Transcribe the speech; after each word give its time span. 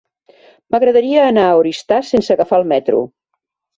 M'agradaria 0.75 1.27
anar 1.33 1.43
a 1.49 1.59
Oristà 1.61 2.01
sense 2.11 2.35
agafar 2.39 2.61
el 2.63 2.67
metro. 2.77 3.05